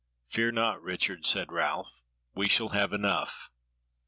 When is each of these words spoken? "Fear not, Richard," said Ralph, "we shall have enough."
"Fear 0.29 0.53
not, 0.53 0.81
Richard," 0.81 1.27
said 1.27 1.51
Ralph, 1.51 2.01
"we 2.33 2.47
shall 2.47 2.69
have 2.69 2.91
enough." 2.91 3.51